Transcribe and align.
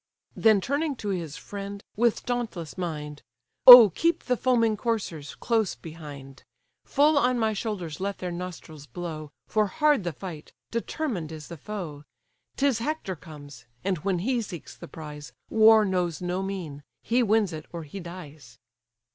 Then 0.35 0.61
turning 0.61 0.95
to 0.95 1.09
his 1.09 1.37
friend, 1.37 1.83
with 1.95 2.25
dauntless 2.25 2.75
mind: 2.75 3.21
"Oh 3.67 3.91
keep 3.91 4.23
the 4.23 4.35
foaming 4.35 4.75
coursers 4.75 5.35
close 5.35 5.75
behind! 5.75 6.43
Full 6.85 7.19
on 7.19 7.37
my 7.37 7.53
shoulders 7.53 7.99
let 7.99 8.17
their 8.17 8.31
nostrils 8.31 8.87
blow, 8.87 9.29
For 9.45 9.67
hard 9.67 10.03
the 10.03 10.11
fight, 10.11 10.53
determined 10.71 11.31
is 11.31 11.49
the 11.49 11.55
foe; 11.57 12.03
'Tis 12.55 12.79
Hector 12.79 13.15
comes: 13.15 13.65
and 13.83 13.99
when 13.99 14.17
he 14.25 14.41
seeks 14.41 14.75
the 14.75 14.87
prize, 14.87 15.33
War 15.51 15.85
knows 15.85 16.19
no 16.19 16.41
mean; 16.41 16.81
he 17.03 17.21
wins 17.21 17.53
it 17.53 17.67
or 17.71 17.83
he 17.83 17.99
dies." 17.99 18.57